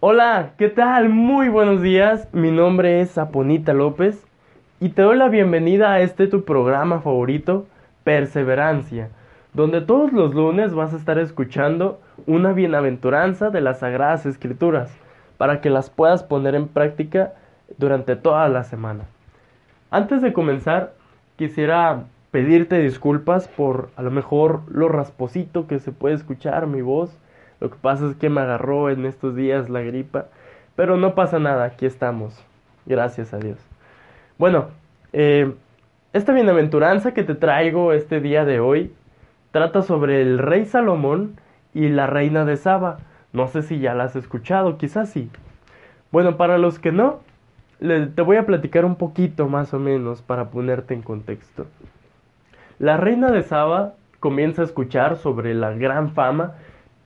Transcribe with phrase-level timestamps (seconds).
[0.00, 1.08] Hola, ¿qué tal?
[1.08, 2.28] Muy buenos días.
[2.32, 4.24] Mi nombre es Aponita López
[4.78, 7.66] y te doy la bienvenida a este tu programa favorito,
[8.04, 9.08] Perseverancia,
[9.54, 14.96] donde todos los lunes vas a estar escuchando una bienaventuranza de las Sagradas Escrituras
[15.36, 17.32] para que las puedas poner en práctica
[17.76, 19.02] durante toda la semana.
[19.90, 20.92] Antes de comenzar,
[21.34, 27.18] quisiera pedirte disculpas por a lo mejor lo rasposito que se puede escuchar mi voz
[27.60, 30.26] lo que pasa es que me agarró en estos días la gripa,
[30.76, 32.44] pero no pasa nada, aquí estamos.
[32.86, 33.58] Gracias a Dios.
[34.38, 34.68] Bueno,
[35.12, 35.52] eh,
[36.12, 38.92] esta bienaventuranza que te traigo este día de hoy
[39.50, 41.36] trata sobre el rey Salomón
[41.74, 42.98] y la reina de Saba.
[43.32, 45.30] No sé si ya la has escuchado, quizás sí.
[46.10, 47.20] Bueno, para los que no,
[47.80, 51.66] te voy a platicar un poquito más o menos para ponerte en contexto.
[52.78, 56.54] La reina de Saba comienza a escuchar sobre la gran fama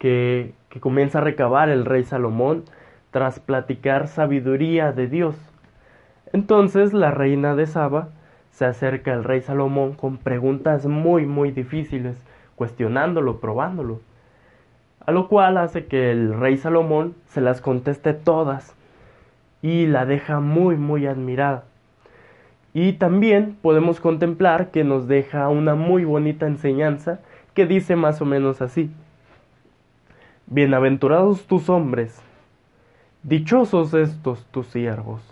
[0.03, 2.65] que, comienza a recabar el rey Salomón
[3.13, 5.37] tras platicar sabiduría de Dios.
[6.33, 8.09] Entonces la reina de Saba
[8.51, 12.17] se acerca al rey Salomón con preguntas muy muy difíciles,
[12.57, 14.01] cuestionándolo, probándolo.
[15.07, 18.75] A lo cual hace que el rey Salomón se las conteste todas
[19.63, 21.63] y la deja muy muy admirada.
[22.75, 27.21] Y también podemos contemplar que nos deja una muy bonita enseñanza
[27.55, 28.91] que dice más o menos así.
[30.55, 32.21] Bienaventurados tus hombres,
[33.23, 35.23] dichosos estos tus siervos,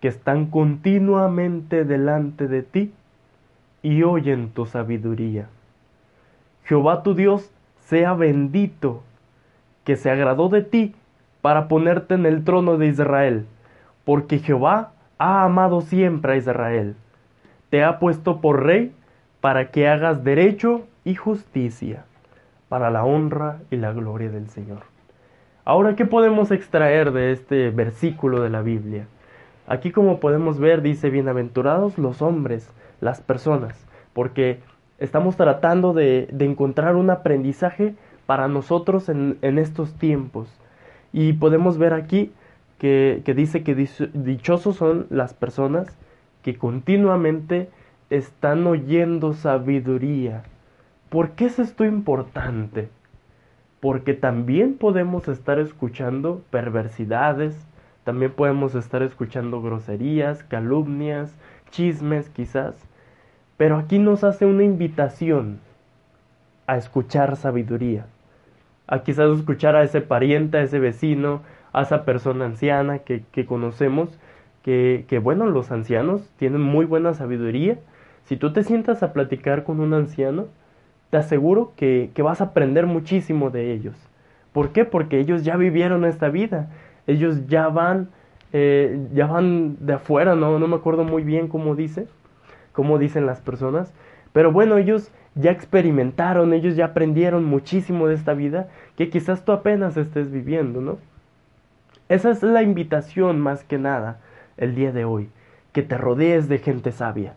[0.00, 2.92] que están continuamente delante de ti
[3.84, 5.46] y oyen tu sabiduría.
[6.64, 9.04] Jehová tu Dios sea bendito,
[9.84, 10.96] que se agradó de ti
[11.40, 13.46] para ponerte en el trono de Israel,
[14.04, 16.96] porque Jehová ha amado siempre a Israel.
[17.70, 18.92] Te ha puesto por rey
[19.40, 22.06] para que hagas derecho y justicia
[22.72, 24.84] para la honra y la gloria del Señor.
[25.66, 29.08] Ahora, ¿qué podemos extraer de este versículo de la Biblia?
[29.66, 32.72] Aquí como podemos ver dice, bienaventurados los hombres,
[33.02, 34.60] las personas, porque
[34.98, 37.94] estamos tratando de, encontrar un aprendizaje
[38.24, 40.48] para nosotros en, estos tiempos.
[41.12, 42.32] Y podemos ver aquí
[42.78, 45.94] que, dice que dichosos son las personas
[46.42, 47.68] que continuamente
[48.08, 50.44] están oyendo sabiduría,
[51.12, 52.88] ¿Por qué es esto importante?
[53.80, 57.54] Porque también podemos estar escuchando perversidades,
[58.02, 61.36] también podemos estar escuchando groserías, calumnias,
[61.70, 62.76] chismes quizás,
[63.58, 65.60] pero aquí nos hace una invitación
[66.66, 68.06] a escuchar sabiduría,
[68.86, 71.42] a quizás escuchar a ese pariente, a ese vecino,
[71.74, 74.18] a esa persona anciana que, conocemos,
[74.62, 77.78] que, que bueno, los ancianos tienen muy buena sabiduría.
[78.24, 80.46] Si tú te sientas a platicar con un anciano,
[81.12, 83.94] te aseguro que, vas a aprender muchísimo de ellos.
[84.54, 84.86] ¿Por qué?
[84.86, 86.70] Porque ellos ya vivieron esta vida,
[87.06, 88.08] ellos ya van,
[88.54, 90.58] eh, ya van de afuera, ¿no?
[90.58, 92.06] no me acuerdo muy bien cómo dice,
[92.72, 93.92] cómo dicen las personas,
[94.32, 99.52] pero bueno, ellos ya experimentaron, ellos ya aprendieron muchísimo de esta vida que quizás tú
[99.52, 100.96] apenas estés viviendo, ¿no?
[102.08, 104.18] Esa es la invitación más que nada
[104.56, 105.28] el día de hoy,
[105.72, 107.34] que te rodees de gente sabia,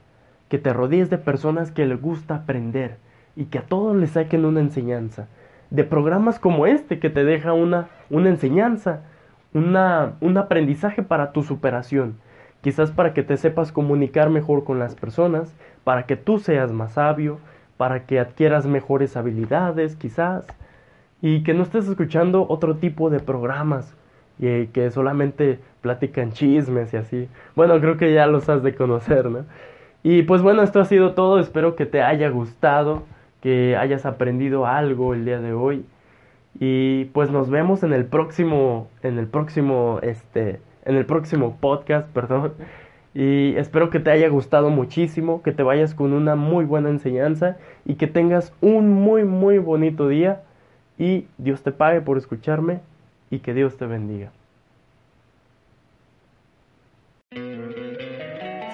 [0.47, 3.03] que te rodees de personas que les gusta aprender,
[3.35, 5.27] y que a todos les saquen una enseñanza.
[5.69, 9.01] De programas como este que te deja una, una enseñanza,
[9.53, 12.15] una, un aprendizaje para tu superación.
[12.61, 15.53] Quizás para que te sepas comunicar mejor con las personas,
[15.83, 17.39] para que tú seas más sabio,
[17.77, 20.45] para que adquieras mejores habilidades, quizás,
[21.21, 23.95] y que no estés escuchando otro tipo de programas
[24.39, 27.29] y que solamente platican chismes y así.
[27.55, 29.45] Bueno, creo que ya los has de conocer, ¿no?
[30.03, 33.03] Y pues bueno, esto ha sido todo, espero que te haya gustado
[33.45, 35.85] que hayas aprendido algo el día de hoy.
[36.59, 42.09] Y pues nos vemos en el próximo, en el próximo, este, en el próximo podcast,
[42.09, 42.53] perdón.
[43.13, 47.57] Y espero que te haya gustado muchísimo, que te vayas con una muy buena enseñanza
[47.85, 50.41] y que tengas un muy, muy bonito día.
[50.97, 52.79] Y Dios te pague por escucharme
[53.29, 54.31] y que Dios te bendiga.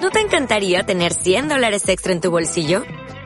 [0.01, 2.83] ¿No te encantaría tener 100 dólares extra en tu bolsillo?